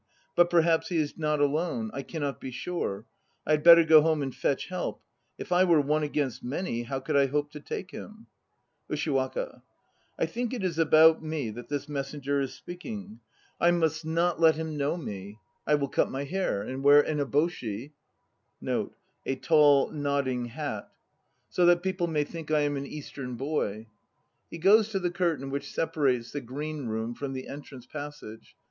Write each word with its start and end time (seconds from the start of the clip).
But 0.35 0.49
perhaps 0.49 0.87
he 0.87 0.97
is 0.97 1.15
not 1.15 1.39
alone. 1.41 1.91
I 1.93 2.01
cannot 2.01 2.41
be 2.41 2.49
sure. 2.49 3.05
I 3.45 3.51
had 3.51 3.61
better 3.61 3.83
go 3.83 4.01
home 4.01 4.23
and 4.23 4.33
fetch 4.33 4.69
help, 4.69 4.97
for 4.99 5.03
if 5.37 5.51
I 5.51 5.63
were 5.63 5.79
one 5.79 6.01
against 6.01 6.43
many, 6.43 6.81
how 6.81 6.99
could 6.99 7.15
I 7.15 7.27
hope 7.27 7.51
to 7.51 7.59
take 7.59 7.91
him? 7.91 8.25
USHIWAKA. 8.89 9.61
I 10.17 10.25
think 10.25 10.55
it 10.55 10.63
is 10.63 10.79
about 10.79 11.21
me 11.21 11.51
that 11.51 11.69
this 11.69 11.87
messenger 11.87 12.39
is 12.41 12.51
speaking. 12.55 13.19
I 13.59 13.69
must 13.69 14.03
not 14.03 14.39
1 14.39 14.53
Semimaru. 14.53 14.55
YOUNG 14.55 14.57
M\ 14.57 14.69
K 14.71 14.73
EBOSHIORI 14.73 14.73
71 14.73 14.73
let 14.73 14.73
him 14.73 14.77
know 14.77 14.97
me. 14.97 15.37
I 15.67 15.75
will 15.75 15.89
cut 15.89 16.09
my 16.09 16.23
hair 16.23 16.61
and 16.63 16.83
wear 16.83 17.01
an 17.01 17.19
eboshi, 17.19 17.91
1 18.59 18.89
so 21.51 21.65
that 21.67 21.83
people 21.83 22.07
may 22.07 22.23
think 22.23 22.49
I 22.49 22.61
am 22.61 22.75
an 22.75 22.87
Eastern 22.87 23.35
boy. 23.35 23.85
(He 24.49 24.57
goes 24.57 24.89
to 24.89 24.97
the 24.99 25.11
curtain 25.11 25.51
which 25.51 25.71
separates 25.71 26.31
the 26.31 26.41
green 26.41 26.87
room 26.87 27.13
from 27.13 27.33
the 27.33 27.47
entrance 27.47 27.85
passage. 27.85 28.55